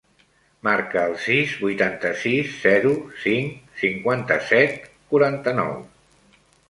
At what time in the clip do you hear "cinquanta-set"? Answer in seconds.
3.83-4.91